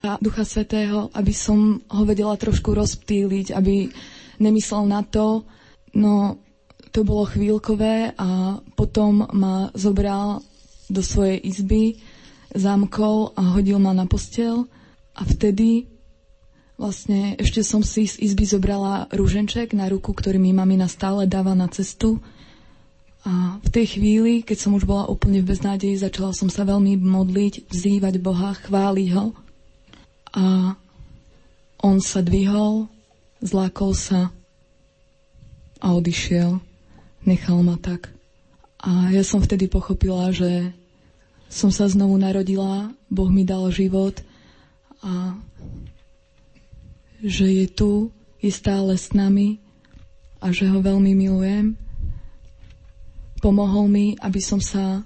a 0.00 0.16
Ducha 0.16 0.48
Svetého, 0.48 1.12
aby 1.12 1.36
som 1.36 1.76
ho 1.92 2.02
vedela 2.08 2.32
trošku 2.32 2.72
rozptýliť, 2.72 3.52
aby 3.52 3.92
nemyslel 4.40 4.88
na 4.88 5.04
to, 5.04 5.44
no 5.92 6.40
to 6.88 7.04
bolo 7.04 7.28
chvíľkové 7.28 8.16
a 8.16 8.58
potom 8.80 9.28
ma 9.36 9.68
zobral 9.76 10.40
do 10.88 11.04
svojej 11.04 11.36
izby, 11.44 12.00
zamkol 12.56 13.36
a 13.36 13.52
hodil 13.52 13.76
ma 13.76 13.92
na 13.92 14.08
postel. 14.08 14.64
A 15.12 15.22
vtedy 15.28 15.86
vlastne 16.80 17.36
ešte 17.36 17.60
som 17.60 17.84
si 17.84 18.08
z 18.08 18.24
izby 18.24 18.48
zobrala 18.48 19.04
rúženček 19.12 19.76
na 19.76 19.86
ruku, 19.92 20.16
ktorý 20.16 20.40
mi 20.40 20.56
mamina 20.56 20.88
stále 20.88 21.28
dáva 21.28 21.52
na 21.52 21.68
cestu. 21.68 22.24
A 23.28 23.60
v 23.60 23.68
tej 23.68 24.00
chvíli, 24.00 24.40
keď 24.40 24.64
som 24.64 24.72
už 24.72 24.88
bola 24.88 25.12
úplne 25.12 25.44
v 25.44 25.52
beznádeji, 25.52 26.00
začala 26.00 26.32
som 26.32 26.48
sa 26.48 26.64
veľmi 26.64 26.96
modliť, 26.96 27.68
vzývať 27.68 28.16
Boha, 28.16 28.56
chváliť 28.56 29.08
ho 29.12 29.49
a 30.36 30.76
on 31.80 31.98
sa 31.98 32.20
dvihol, 32.20 32.86
zlákol 33.40 33.96
sa 33.96 34.30
a 35.80 35.86
odišiel. 35.96 36.60
Nechal 37.24 37.60
ma 37.64 37.76
tak. 37.80 38.12
A 38.80 39.12
ja 39.12 39.20
som 39.24 39.44
vtedy 39.44 39.68
pochopila, 39.68 40.32
že 40.32 40.72
som 41.50 41.68
sa 41.68 41.88
znovu 41.90 42.16
narodila, 42.16 42.94
Boh 43.10 43.28
mi 43.28 43.44
dal 43.44 43.68
život 43.74 44.22
a 45.04 45.36
že 47.20 47.44
je 47.44 47.66
tu, 47.68 47.92
je 48.40 48.48
stále 48.48 48.96
s 48.96 49.12
nami 49.12 49.60
a 50.40 50.48
že 50.54 50.64
ho 50.70 50.80
veľmi 50.80 51.12
milujem. 51.12 51.76
Pomohol 53.44 53.88
mi, 53.88 54.06
aby 54.20 54.40
som 54.40 54.60
sa 54.60 55.04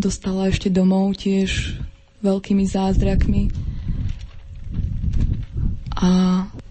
dostala 0.00 0.48
ešte 0.48 0.72
domov 0.72 1.20
tiež 1.20 1.76
veľkými 2.24 2.64
zázrakmi 2.64 3.52
a 6.00 6.10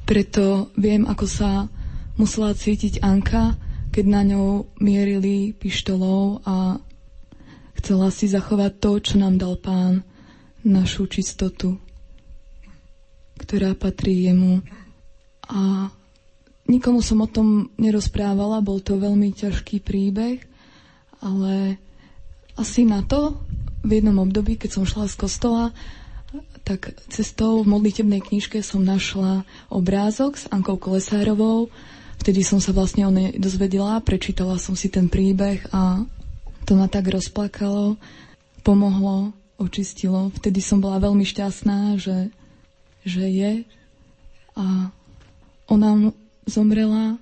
preto 0.09 0.73
viem, 0.73 1.05
ako 1.05 1.25
sa 1.29 1.69
musela 2.17 2.57
cítiť 2.57 3.05
Anka, 3.05 3.53
keď 3.93 4.05
na 4.09 4.21
ňou 4.25 4.69
mierili 4.81 5.53
pištolou 5.53 6.41
a 6.45 6.81
chcela 7.77 8.09
si 8.09 8.25
zachovať 8.25 8.71
to, 8.81 8.91
čo 8.99 9.15
nám 9.21 9.37
dal 9.37 9.55
pán, 9.55 10.01
našu 10.65 11.07
čistotu, 11.07 11.79
ktorá 13.39 13.77
patrí 13.77 14.27
jemu. 14.27 14.65
A 15.47 15.87
nikomu 16.67 16.99
som 16.99 17.23
o 17.23 17.29
tom 17.29 17.71
nerozprávala, 17.79 18.65
bol 18.65 18.83
to 18.83 18.99
veľmi 18.99 19.31
ťažký 19.31 19.79
príbeh, 19.79 20.43
ale 21.23 21.79
asi 22.59 22.83
na 22.83 23.05
to 23.05 23.39
v 23.79 24.03
jednom 24.03 24.19
období, 24.19 24.59
keď 24.59 24.69
som 24.75 24.83
šla 24.83 25.07
z 25.07 25.15
kostola, 25.15 25.71
tak 26.69 26.93
cestou 27.09 27.65
v 27.65 27.71
modlitebnej 27.73 28.21
knižke 28.21 28.61
som 28.61 28.85
našla 28.85 29.41
obrázok 29.73 30.37
s 30.37 30.45
Ankou 30.53 30.77
Kolesárovou. 30.77 31.73
Vtedy 32.21 32.45
som 32.45 32.61
sa 32.61 32.69
vlastne 32.77 33.09
o 33.09 33.11
nej 33.11 33.33
dozvedela, 33.41 33.97
prečítala 34.05 34.61
som 34.61 34.77
si 34.77 34.85
ten 34.85 35.09
príbeh 35.09 35.65
a 35.73 36.05
to 36.69 36.77
ma 36.77 36.85
tak 36.85 37.09
rozplakalo, 37.09 37.97
pomohlo, 38.61 39.33
očistilo. 39.57 40.29
Vtedy 40.37 40.61
som 40.61 40.77
bola 40.77 41.01
veľmi 41.01 41.25
šťastná, 41.25 41.97
že, 41.97 42.29
že 43.01 43.25
je 43.25 43.51
a 44.53 44.93
ona 45.65 46.13
zomrela, 46.45 47.17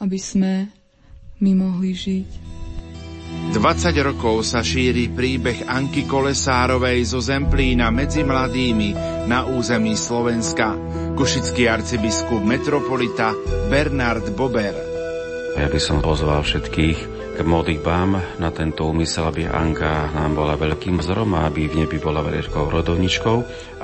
aby 0.00 0.16
sme 0.16 0.72
my 1.44 1.52
mohli 1.52 1.92
žiť. 1.92 2.43
20 3.54 3.94
rokov 4.02 4.42
sa 4.42 4.66
šíri 4.66 5.14
príbeh 5.14 5.70
Anky 5.70 6.10
Kolesárovej 6.10 7.06
zo 7.06 7.22
Zemplína 7.22 7.86
medzi 7.94 8.26
mladými 8.26 8.90
na 9.30 9.46
území 9.46 9.94
Slovenska. 9.94 10.74
Košický 11.14 11.70
arcibiskup 11.70 12.42
metropolita 12.42 13.30
Bernard 13.70 14.26
Bober. 14.34 14.74
Ja 15.54 15.70
by 15.70 15.78
som 15.78 16.02
pozval 16.02 16.42
všetkých 16.42 16.98
k 17.34 17.42
modlitbám 17.46 18.42
na 18.42 18.50
tento 18.50 18.90
úmysel, 18.90 19.30
aby 19.30 19.46
Anka 19.46 20.10
nám 20.10 20.34
bola 20.34 20.58
veľkým 20.58 20.98
vzorom 20.98 21.30
a 21.38 21.46
aby 21.46 21.70
v 21.70 21.86
nebi 21.86 22.02
bola 22.02 22.26
veľkou 22.26 22.74
rodovničkou, 22.74 23.36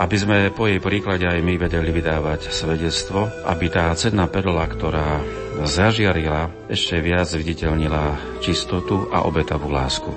aby 0.03 0.17
sme 0.19 0.51
po 0.51 0.67
jej 0.67 0.83
príklade 0.83 1.31
aj 1.31 1.39
my 1.47 1.55
vedeli 1.63 1.95
vydávať 1.95 2.51
svedectvo, 2.51 3.31
aby 3.47 3.71
tá 3.71 3.95
cenná 3.95 4.27
perla, 4.27 4.67
ktorá 4.67 5.23
zažiarila, 5.67 6.69
ešte 6.69 7.01
viac 7.01 7.29
viditeľnila 7.33 8.39
čistotu 8.41 9.09
a 9.11 9.25
obetavú 9.25 9.69
lásku. 9.69 10.09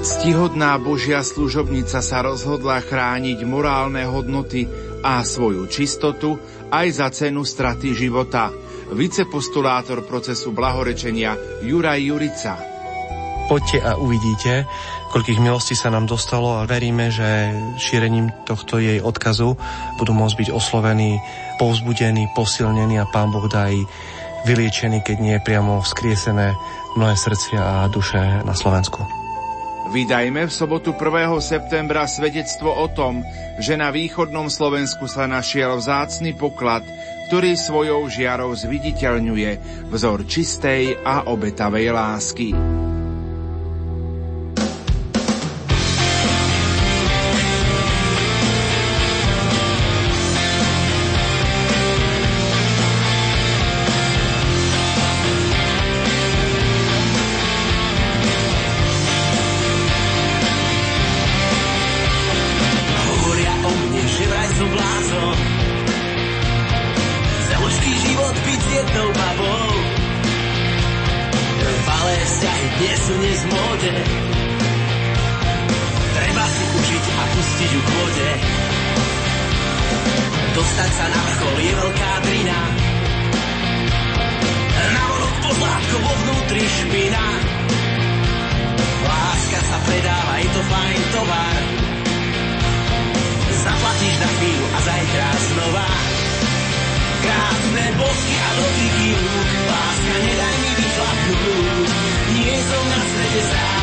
Ctihodná 0.00 0.80
Božia 0.80 1.20
služobnica 1.20 2.00
sa 2.00 2.24
rozhodla 2.24 2.80
chrániť 2.80 3.44
morálne 3.44 4.08
hodnoty 4.08 4.64
a 5.04 5.20
svoju 5.20 5.68
čistotu 5.68 6.40
aj 6.72 6.86
za 6.88 7.08
cenu 7.12 7.44
straty 7.44 7.92
života– 7.92 8.48
vicepostulátor 8.90 10.02
procesu 10.02 10.50
blahorečenia 10.50 11.62
Juraj 11.62 12.00
Jurica. 12.02 12.79
Poďte 13.50 13.82
a 13.82 13.98
uvidíte, 13.98 14.62
koľkých 15.10 15.42
milostí 15.42 15.74
sa 15.74 15.90
nám 15.90 16.06
dostalo 16.06 16.62
a 16.62 16.70
veríme, 16.70 17.10
že 17.10 17.50
šírením 17.82 18.30
tohto 18.46 18.78
jej 18.78 19.02
odkazu 19.02 19.58
budú 19.98 20.14
môcť 20.14 20.38
byť 20.38 20.48
oslovení, 20.54 21.18
povzbudení, 21.58 22.30
posilnení 22.38 23.02
a 23.02 23.10
Pán 23.10 23.34
Boh 23.34 23.50
dá 23.50 23.66
vyliečený, 24.46 25.02
keď 25.02 25.16
nie 25.18 25.36
priamo 25.42 25.82
vzkriesené 25.82 26.54
mnohé 26.94 27.18
srdcia 27.18 27.58
a 27.58 27.90
duše 27.90 28.22
na 28.46 28.54
Slovensku. 28.54 29.02
Vydajme 29.90 30.46
v 30.46 30.52
sobotu 30.54 30.94
1. 30.94 31.34
septembra 31.42 32.06
svedectvo 32.06 32.70
o 32.70 32.86
tom, 32.94 33.26
že 33.58 33.74
na 33.74 33.90
východnom 33.90 34.46
Slovensku 34.46 35.10
sa 35.10 35.26
našiel 35.26 35.74
vzácny 35.74 36.38
poklad, 36.38 36.86
ktorý 37.26 37.58
svojou 37.58 38.06
žiarou 38.06 38.54
zviditeľňuje 38.54 39.82
vzor 39.90 40.22
čistej 40.30 41.02
a 41.02 41.26
obetavej 41.26 41.90
lásky. 41.90 42.69
Dostať 80.60 80.92
sa 80.92 81.06
na 81.08 81.20
vrchol 81.24 81.56
je 81.56 81.72
veľká 81.72 82.10
drina. 82.20 82.58
Na 84.92 85.02
vonok 85.08 85.36
pozlátko, 85.40 85.96
vo 86.04 86.12
vnútri 86.20 86.60
špina. 86.68 87.24
Láska 89.08 89.60
sa 89.64 89.78
predáva, 89.88 90.34
je 90.36 90.48
to 90.52 90.62
fajn 90.68 91.00
tovar. 91.16 91.60
Zaplatíš 93.56 94.14
na 94.20 94.28
chvíľu 94.36 94.66
a 94.68 94.78
zajtra 94.84 95.28
znova. 95.48 95.88
Krásne 97.24 97.84
bosky 97.96 98.36
a 98.36 98.50
dotyky 98.60 99.08
rúk 99.16 99.48
Láska, 99.64 100.14
nedaj 100.24 100.56
mi 100.60 100.70
vychlapnúť 100.76 101.88
Nie 102.36 102.56
som 102.64 102.84
na 102.84 103.00
svete 103.04 103.42
sám 103.48 103.79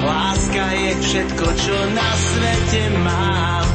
Láska 0.00 0.64
je 0.74 0.92
všetko, 1.00 1.46
čo 1.46 1.76
na 1.94 2.10
svete 2.16 2.82
mám. 3.04 3.66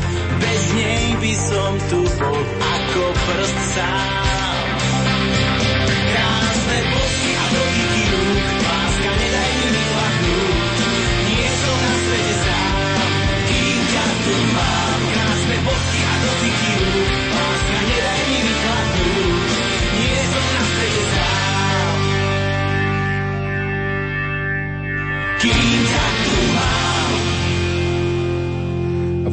Bez 0.41 0.61
nej 0.75 1.05
by 1.21 1.33
som 1.37 1.71
tu 1.89 2.01
bol 2.19 2.41
ako 2.59 3.03
prst 3.13 3.59
sám. 3.77 4.34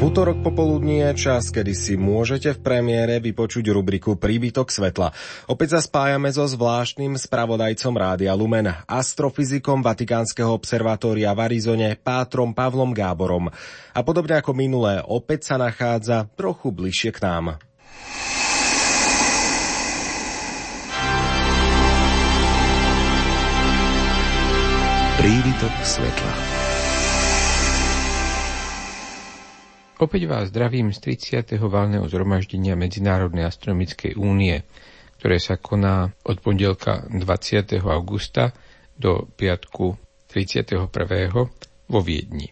V 0.02 0.10
útorok 0.10 0.42
popoludní 0.42 0.98
je 0.98 1.30
čas, 1.30 1.54
kedy 1.54 1.78
si 1.78 1.94
môžete 1.94 2.58
v 2.58 2.62
premiére 2.66 3.22
vypočuť 3.22 3.70
rubriku 3.70 4.18
Príbytok 4.18 4.74
svetla. 4.74 5.14
Opäť 5.46 5.78
sa 5.78 5.80
spájame 5.86 6.26
so 6.34 6.42
zvláštnym 6.42 7.14
spravodajcom 7.14 7.94
Rádia 7.94 8.34
Lumen, 8.34 8.66
astrofyzikom 8.90 9.78
Vatikánskeho 9.78 10.50
observatória 10.50 11.30
v 11.38 11.46
Arizone, 11.46 11.94
Pátrom 11.94 12.50
Pavlom 12.50 12.90
Gáborom. 12.90 13.46
A 13.94 14.00
podobne 14.02 14.42
ako 14.42 14.50
minulé, 14.58 14.98
opäť 15.06 15.54
sa 15.54 15.56
nachádza 15.62 16.26
trochu 16.34 16.74
bližšie 16.74 17.14
k 17.14 17.22
nám. 17.22 17.62
Príbytok 25.22 25.74
svetla. 25.86 26.51
Opäť 30.02 30.26
vás 30.26 30.50
zdravím 30.50 30.90
z 30.90 31.14
30. 31.14 31.62
valného 31.62 32.02
zhromaždenia 32.10 32.74
Medzinárodnej 32.74 33.46
astronomickej 33.46 34.18
únie, 34.18 34.66
ktoré 35.22 35.38
sa 35.38 35.54
koná 35.62 36.10
od 36.26 36.42
pondelka 36.42 37.06
20. 37.06 37.78
augusta 37.86 38.50
do 38.98 39.30
piatku 39.38 39.94
31. 40.26 40.90
vo 41.86 42.00
Viedni. 42.02 42.50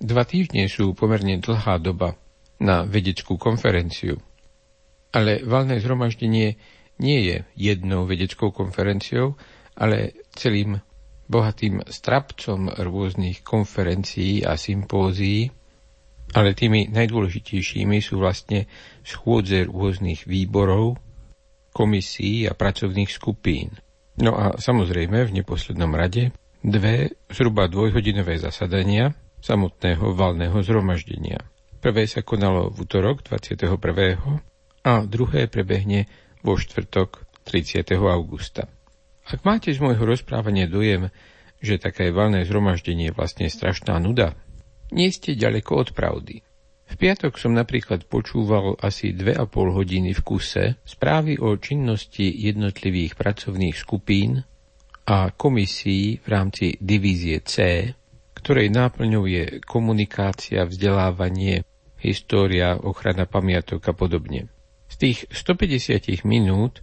Dva 0.00 0.24
týždne 0.24 0.64
sú 0.72 0.96
pomerne 0.96 1.36
dlhá 1.44 1.76
doba 1.76 2.16
na 2.56 2.88
vedeckú 2.88 3.36
konferenciu, 3.36 4.16
ale 5.12 5.44
valné 5.44 5.84
zhromaždenie 5.84 6.56
nie 7.04 7.18
je 7.20 7.44
jednou 7.52 8.08
vedeckou 8.08 8.48
konferenciou, 8.48 9.36
ale 9.76 10.24
celým 10.32 10.80
bohatým 11.28 11.84
strapcom 11.84 12.72
rôznych 12.72 13.44
konferencií 13.44 14.40
a 14.40 14.56
sympózií, 14.56 15.52
ale 16.36 16.52
tými 16.52 16.92
najdôležitejšími 16.92 17.98
sú 18.04 18.20
vlastne 18.20 18.68
schôdze 19.00 19.64
rôznych 19.64 20.28
výborov, 20.28 21.00
komisí 21.72 22.44
a 22.44 22.52
pracovných 22.52 23.08
skupín. 23.08 23.78
No 24.18 24.34
a 24.34 24.58
samozrejme 24.58 25.30
v 25.30 25.34
neposlednom 25.40 25.94
rade 25.94 26.34
dve 26.58 27.14
zhruba 27.30 27.70
dvojhodinové 27.70 28.42
zasadania 28.42 29.14
samotného 29.38 30.10
valného 30.10 30.58
zhromaždenia. 30.58 31.38
Prvé 31.78 32.10
sa 32.10 32.26
konalo 32.26 32.74
v 32.74 32.82
útorok 32.82 33.22
21. 33.22 33.78
a 34.82 34.92
druhé 35.06 35.46
prebehne 35.46 36.10
vo 36.42 36.58
štvrtok 36.58 37.22
30. 37.46 37.94
augusta. 37.94 38.66
Ak 39.28 39.46
máte 39.46 39.70
z 39.70 39.78
môjho 39.78 40.02
rozprávania 40.02 40.66
dojem, 40.66 41.14
že 41.62 41.78
také 41.78 42.10
valné 42.10 42.42
zhromaždenie 42.42 43.14
je 43.14 43.16
vlastne 43.16 43.46
strašná 43.46 44.02
nuda, 44.02 44.34
nie 44.94 45.08
ste 45.12 45.38
ďaleko 45.38 45.72
od 45.74 45.88
pravdy. 45.92 46.40
V 46.88 46.94
piatok 46.96 47.36
som 47.36 47.52
napríklad 47.52 48.08
počúval 48.08 48.80
asi 48.80 49.12
2,5 49.12 49.76
hodiny 49.76 50.16
v 50.16 50.20
kuse 50.24 50.64
správy 50.88 51.36
o 51.36 51.52
činnosti 51.60 52.24
jednotlivých 52.24 53.12
pracovných 53.12 53.76
skupín 53.76 54.40
a 55.04 55.28
komisí 55.36 56.16
v 56.24 56.26
rámci 56.28 56.80
divízie 56.80 57.44
C, 57.44 57.84
ktorej 58.32 58.72
náplňou 58.72 59.28
je 59.28 59.44
komunikácia, 59.68 60.64
vzdelávanie, 60.64 61.60
história, 62.00 62.80
ochrana 62.80 63.28
pamiatok 63.28 63.84
a 63.84 63.92
podobne. 63.92 64.48
Z 64.88 64.94
tých 64.96 65.18
150 65.28 66.24
minút 66.24 66.80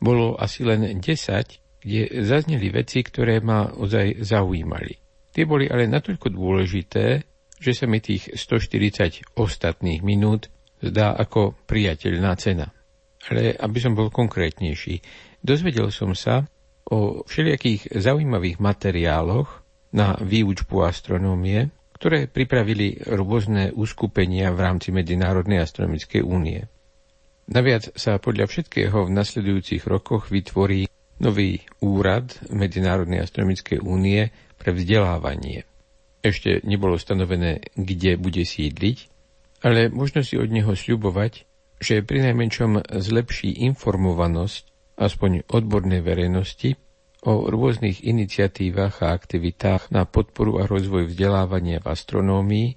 bolo 0.00 0.40
asi 0.40 0.64
len 0.64 0.96
10 0.96 1.62
kde 1.82 2.22
zazneli 2.22 2.70
veci, 2.70 3.02
ktoré 3.02 3.42
ma 3.42 3.74
ozaj 3.74 4.22
zaujímali. 4.22 4.94
Tie 5.34 5.42
boli 5.42 5.66
ale 5.66 5.90
natoľko 5.90 6.30
dôležité, 6.30 7.26
že 7.62 7.78
sa 7.78 7.86
mi 7.86 8.02
tých 8.02 8.34
140 8.34 9.38
ostatných 9.38 10.02
minút 10.02 10.50
zdá 10.82 11.14
ako 11.14 11.54
priateľná 11.70 12.34
cena. 12.34 12.74
Ale 13.30 13.54
aby 13.54 13.78
som 13.78 13.94
bol 13.94 14.10
konkrétnejší, 14.10 14.98
dozvedel 15.38 15.94
som 15.94 16.10
sa 16.18 16.42
o 16.90 17.22
všelijakých 17.22 17.94
zaujímavých 17.94 18.58
materiáloch 18.58 19.62
na 19.94 20.18
výučbu 20.18 20.82
astronómie, 20.82 21.70
ktoré 21.94 22.26
pripravili 22.26 22.98
rôzne 23.06 23.70
uskupenia 23.70 24.50
v 24.50 24.58
rámci 24.58 24.90
Medzinárodnej 24.90 25.62
astronomickej 25.62 26.26
únie. 26.26 26.66
Naviac 27.46 27.94
sa 27.94 28.18
podľa 28.18 28.50
všetkého 28.50 29.06
v 29.06 29.14
nasledujúcich 29.14 29.86
rokoch 29.86 30.26
vytvorí 30.26 30.90
nový 31.22 31.62
úrad 31.78 32.34
Medzinárodnej 32.50 33.22
astronomickej 33.22 33.78
únie 33.86 34.34
pre 34.58 34.74
vzdelávanie. 34.74 35.62
Ešte 36.22 36.62
nebolo 36.62 36.94
stanovené, 37.02 37.66
kde 37.74 38.14
bude 38.14 38.46
sídliť, 38.46 38.98
ale 39.66 39.90
možno 39.90 40.22
si 40.22 40.38
od 40.38 40.50
neho 40.50 40.74
sľubovať, 40.74 41.46
že 41.82 42.06
pri 42.06 42.30
najmenšom 42.30 42.86
zlepší 42.94 43.58
informovanosť 43.66 44.70
aspoň 45.02 45.50
odbornej 45.50 45.98
verejnosti 45.98 46.78
o 47.26 47.50
rôznych 47.50 48.02
iniciatívach 48.06 49.02
a 49.02 49.14
aktivitách 49.14 49.90
na 49.90 50.06
podporu 50.06 50.62
a 50.62 50.70
rozvoj 50.70 51.10
vzdelávania 51.10 51.82
v 51.82 51.90
astronómii, 51.90 52.68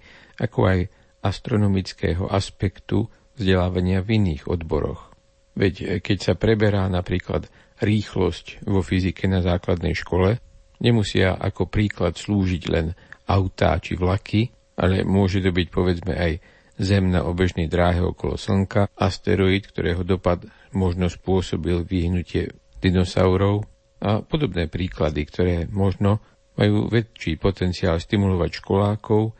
ako 0.42 0.60
aj 0.66 0.80
astronomického 1.22 2.30
aspektu 2.30 3.10
vzdelávania 3.38 4.06
v 4.06 4.22
iných 4.22 4.50
odboroch. 4.50 5.14
Veď 5.58 6.02
keď 6.02 6.18
sa 6.22 6.34
preberá 6.34 6.86
napríklad 6.90 7.50
rýchlosť 7.82 8.66
vo 8.66 8.86
fyzike 8.86 9.26
na 9.26 9.42
základnej 9.42 9.98
škole, 9.98 10.38
nemusia 10.78 11.34
ako 11.34 11.66
príklad 11.66 12.18
slúžiť 12.18 12.64
len 12.70 12.94
autá 13.30 13.78
či 13.82 13.98
vlaky, 13.98 14.50
ale 14.78 15.08
môže 15.08 15.42
to 15.42 15.52
byť 15.52 15.68
povedzme 15.72 16.14
aj 16.14 16.34
Zem 16.76 17.08
na 17.08 17.24
obežnej 17.24 17.72
dráhe 17.72 18.04
okolo 18.04 18.36
Slnka, 18.36 18.92
asteroid, 19.00 19.64
ktorého 19.64 20.04
dopad 20.04 20.44
možno 20.76 21.08
spôsobil 21.08 21.88
vyhnutie 21.88 22.52
dinosaurov 22.84 23.64
a 24.04 24.20
podobné 24.20 24.68
príklady, 24.68 25.24
ktoré 25.24 25.56
možno 25.72 26.20
majú 26.60 26.92
väčší 26.92 27.40
potenciál 27.40 27.96
stimulovať 27.96 28.60
školákov 28.60 29.32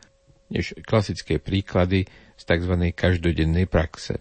než 0.48 0.80
klasické 0.80 1.36
príklady 1.36 2.08
z 2.40 2.42
tzv. 2.48 2.72
každodennej 2.96 3.68
praxe. 3.68 4.16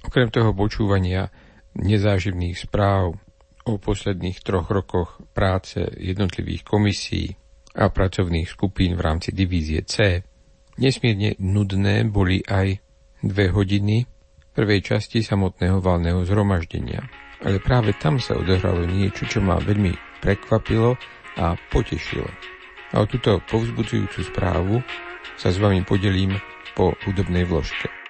Okrem 0.00 0.32
toho 0.32 0.56
počúvania 0.56 1.28
nezáživných 1.76 2.56
správ 2.56 3.20
o 3.68 3.76
posledných 3.76 4.40
troch 4.40 4.68
rokoch 4.72 5.20
práce 5.36 5.80
jednotlivých 6.00 6.64
komisí 6.64 7.36
a 7.74 7.90
pracovných 7.90 8.46
skupín 8.46 8.94
v 8.94 9.04
rámci 9.04 9.34
divízie 9.34 9.82
C, 9.82 10.22
nesmierne 10.78 11.34
nudné 11.42 12.06
boli 12.06 12.42
aj 12.46 12.78
dve 13.22 13.50
hodiny 13.50 14.06
prvej 14.54 14.80
časti 14.94 15.26
samotného 15.26 15.82
valného 15.82 16.22
zhromaždenia. 16.22 17.02
Ale 17.42 17.58
práve 17.58 17.98
tam 17.98 18.22
sa 18.22 18.38
odehralo 18.38 18.86
niečo, 18.86 19.26
čo 19.26 19.42
ma 19.42 19.58
veľmi 19.58 20.22
prekvapilo 20.22 20.94
a 21.36 21.58
potešilo. 21.74 22.30
A 22.94 23.02
o 23.02 23.10
túto 23.10 23.42
povzbudzujúcu 23.50 24.22
správu 24.22 24.78
sa 25.34 25.50
s 25.50 25.58
vami 25.58 25.82
podelím 25.82 26.38
po 26.78 26.94
hudobnej 27.02 27.42
vložke. 27.42 28.03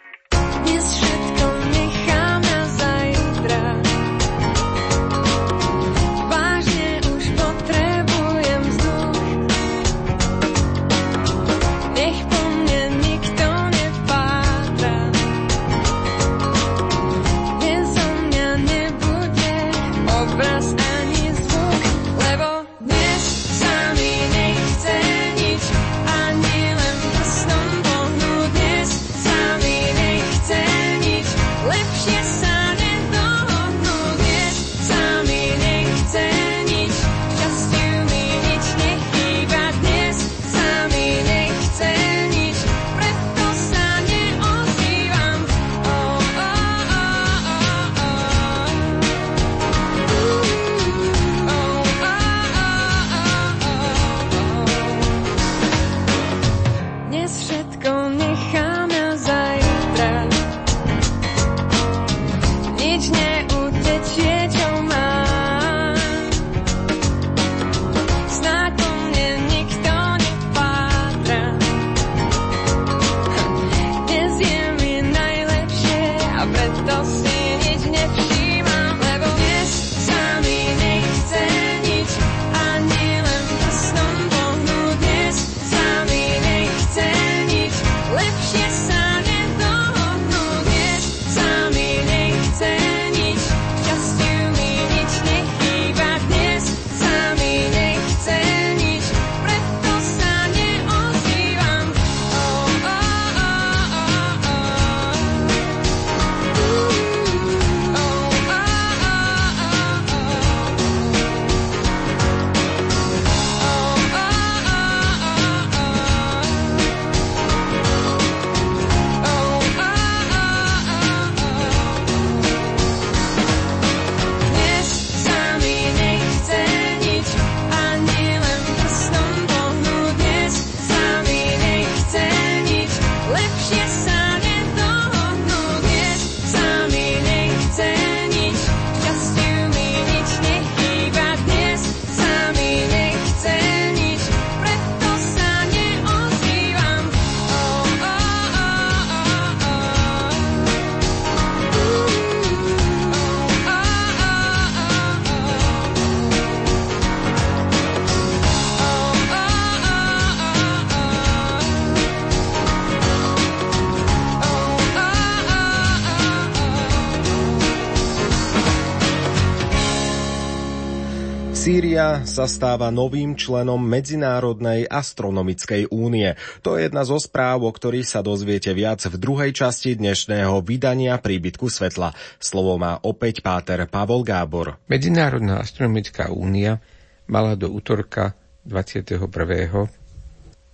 Sýria 171.64 172.20
sa 172.28 172.44
stáva 172.44 172.92
novým 172.92 173.40
členom 173.40 173.80
Medzinárodnej 173.80 174.84
astronomickej 174.84 175.96
únie. 175.96 176.36
To 176.60 176.76
je 176.76 176.84
jedna 176.84 177.08
zo 177.08 177.16
správ, 177.16 177.64
o 177.64 177.72
ktorých 177.72 178.04
sa 178.04 178.20
dozviete 178.20 178.76
viac 178.76 179.00
v 179.08 179.16
druhej 179.16 179.56
časti 179.56 179.96
dnešného 179.96 180.60
vydania 180.60 181.16
príbytku 181.16 181.72
svetla. 181.72 182.12
Slovo 182.36 182.76
má 182.76 183.00
opäť 183.00 183.40
páter 183.40 183.80
Pavol 183.88 184.28
Gábor. 184.28 184.76
Medzinárodná 184.92 185.64
astronomická 185.64 186.28
únia 186.28 186.84
mala 187.32 187.56
do 187.56 187.72
útorka 187.72 188.36
21. 188.68 189.24
73 189.24 190.68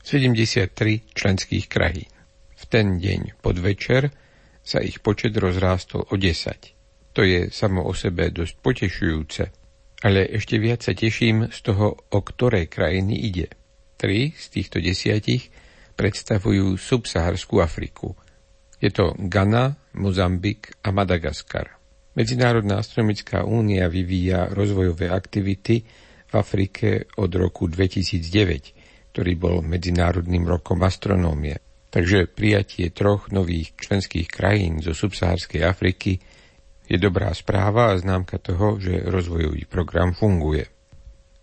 členských 1.15 1.71
krajín. 1.71 2.11
V 2.59 2.65
ten 2.67 2.99
deň 2.99 3.39
podvečer 3.39 4.11
sa 4.67 4.83
ich 4.83 4.99
počet 4.99 5.39
rozrástol 5.39 6.11
o 6.11 6.19
10. 6.19 7.15
To 7.15 7.23
je 7.23 7.47
samo 7.55 7.87
o 7.87 7.95
sebe 7.95 8.35
dosť 8.35 8.59
potešujúce– 8.59 9.55
ale 10.01 10.25
ešte 10.33 10.57
viac 10.57 10.81
sa 10.81 10.97
teším 10.97 11.53
z 11.53 11.59
toho, 11.61 11.93
o 11.93 12.19
ktoré 12.25 12.67
krajiny 12.67 13.21
ide. 13.21 13.53
Tri 14.01 14.33
z 14.33 14.45
týchto 14.49 14.81
desiatich 14.81 15.53
predstavujú 15.93 16.81
subsaharskú 16.81 17.61
Afriku. 17.61 18.17
Je 18.81 18.89
to 18.89 19.13
Ghana, 19.13 19.77
Mozambik 20.01 20.73
a 20.81 20.89
Madagaskar. 20.89 21.77
Medzinárodná 22.17 22.81
astronomická 22.81 23.45
únia 23.45 23.93
vyvíja 23.93 24.49
rozvojové 24.49 25.13
aktivity 25.13 25.85
v 26.27 26.33
Afrike 26.33 27.13
od 27.21 27.31
roku 27.37 27.69
2009, 27.69 29.13
ktorý 29.13 29.33
bol 29.37 29.57
Medzinárodným 29.61 30.49
rokom 30.49 30.81
astronómie. 30.81 31.61
Takže 31.91 32.31
prijatie 32.31 32.89
troch 32.95 33.29
nových 33.35 33.77
členských 33.77 34.31
krajín 34.31 34.81
zo 34.81 34.97
subsaharskej 34.97 35.61
Afriky 35.67 36.23
je 36.91 36.99
dobrá 36.99 37.31
správa 37.31 37.95
a 37.95 38.01
známka 38.03 38.43
toho, 38.43 38.83
že 38.83 39.07
rozvojový 39.07 39.71
program 39.71 40.11
funguje. 40.11 40.67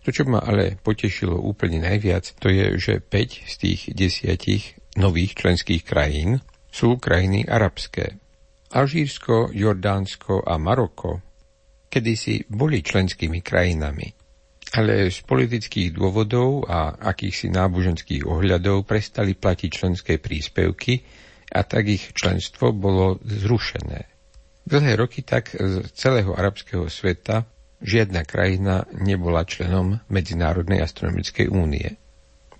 To, 0.04 0.12
čo 0.12 0.28
ma 0.28 0.44
ale 0.44 0.76
potešilo 0.76 1.40
úplne 1.40 1.80
najviac, 1.80 2.36
to 2.36 2.52
je, 2.52 2.76
že 2.76 2.94
5 3.00 3.48
z 3.48 3.54
tých 3.56 3.80
desiatich 3.96 4.76
nových 5.00 5.40
členských 5.40 5.88
krajín 5.88 6.44
sú 6.68 7.00
krajiny 7.00 7.48
arabské. 7.48 8.20
Alžírsko, 8.76 9.48
Jordánsko 9.56 10.44
a 10.44 10.60
Maroko 10.60 11.24
kedysi 11.88 12.44
boli 12.52 12.84
členskými 12.84 13.40
krajinami, 13.40 14.12
ale 14.76 15.08
z 15.08 15.24
politických 15.24 15.96
dôvodov 15.96 16.68
a 16.68 16.92
akýchsi 16.92 17.48
náboženských 17.48 18.28
ohľadov 18.28 18.84
prestali 18.84 19.32
platiť 19.32 19.70
členské 19.72 20.20
príspevky 20.20 21.00
a 21.48 21.64
tak 21.64 21.88
ich 21.88 22.12
členstvo 22.12 22.76
bolo 22.76 23.16
zrušené. 23.24 24.17
Dlhé 24.68 25.00
roky 25.00 25.24
tak 25.24 25.56
z 25.56 25.80
celého 25.96 26.36
arabského 26.36 26.92
sveta 26.92 27.48
žiadna 27.80 28.20
krajina 28.28 28.84
nebola 29.00 29.48
členom 29.48 29.96
Medzinárodnej 30.12 30.84
astronomickej 30.84 31.48
únie. 31.48 31.96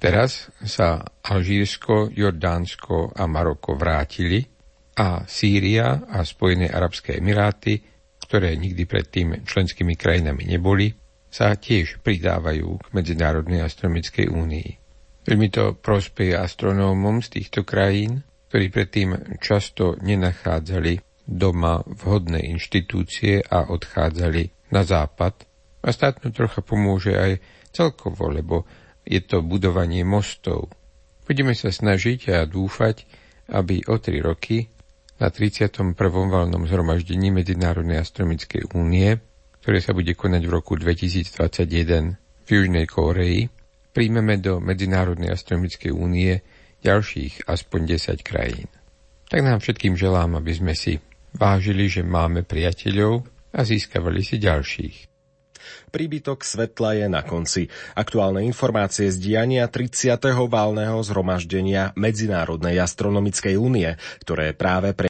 Teraz 0.00 0.49
sa 0.65 1.05
Alžírsko, 1.05 2.09
Jordánsko 2.09 3.12
a 3.12 3.29
Maroko 3.29 3.77
vrátili 3.77 4.41
a 4.97 5.29
Sýria 5.29 6.09
a 6.09 6.25
Spojené 6.25 6.73
arabské 6.73 7.21
emiráty, 7.21 7.77
ktoré 8.25 8.57
nikdy 8.57 8.88
predtým 8.88 9.45
členskými 9.45 9.93
krajinami 9.93 10.49
neboli, 10.49 10.88
sa 11.29 11.53
tiež 11.61 12.00
pridávajú 12.00 12.69
k 12.81 12.87
Medzinárodnej 12.97 13.61
astronomickej 13.61 14.33
únii. 14.33 14.71
Veľmi 15.29 15.49
to 15.53 15.77
prospeje 15.77 16.41
astronómom 16.41 17.21
z 17.21 17.37
týchto 17.37 17.69
krajín, 17.69 18.25
ktorí 18.49 18.73
predtým 18.73 19.37
často 19.45 20.00
nenachádzali 20.00 21.05
doma 21.28 21.85
vhodné 21.85 22.40
inštitúcie 22.49 23.44
a 23.44 23.68
odchádzali 23.68 24.73
na 24.73 24.80
západ. 24.80 25.44
A 25.85 25.92
státno 25.92 26.32
trocha 26.32 26.64
pomôže 26.64 27.12
aj 27.12 27.38
celkovo, 27.70 28.32
lebo 28.32 28.64
je 29.04 29.20
to 29.20 29.44
budovanie 29.44 30.02
mostov. 30.08 30.73
Budeme 31.28 31.52
sa 31.52 31.68
snažiť 31.68 32.32
a 32.32 32.49
dúfať, 32.49 33.04
aby 33.52 33.85
o 33.92 34.00
tri 34.00 34.25
roky 34.25 34.73
na 35.20 35.28
31. 35.28 35.92
valnom 36.08 36.64
zhromaždení 36.64 37.28
Medzinárodnej 37.28 38.00
astronomickej 38.00 38.73
únie, 38.73 39.20
ktoré 39.61 39.85
sa 39.85 39.92
bude 39.92 40.16
konať 40.16 40.42
v 40.49 40.52
roku 40.52 40.80
2021 40.80 42.16
v 42.16 42.49
Južnej 42.49 42.88
Kóreji, 42.88 43.52
príjmeme 43.92 44.40
do 44.40 44.56
Medzinárodnej 44.64 45.28
astronomickej 45.28 45.92
únie 45.92 46.40
ďalších 46.80 47.44
aspoň 47.44 47.80
10 47.99 48.25
krajín. 48.25 48.68
Tak 49.28 49.44
nám 49.44 49.61
všetkým 49.61 49.99
želám, 49.99 50.40
aby 50.40 50.56
sme 50.56 50.73
si 50.73 50.97
Vážili, 51.37 51.88
že 51.92 52.04
máme 52.04 52.44
priateľov 52.44 53.25
a 53.52 53.61
získavali 53.64 54.20
si 54.25 54.37
ďalších. 54.40 55.08
Príbytok 55.88 56.44
svetla 56.44 57.00
je 57.00 57.06
na 57.08 57.25
konci. 57.25 57.73
Aktuálne 57.97 58.44
informácie 58.44 59.08
z 59.08 59.16
diania 59.16 59.68
30. 59.68 60.20
válneho 60.49 61.00
zhromaždenia 61.00 61.97
Medzinárodnej 61.97 62.76
astronomickej 62.76 63.56
únie, 63.56 63.97
ktoré 64.20 64.52
práve 64.52 64.92
pre 64.92 65.06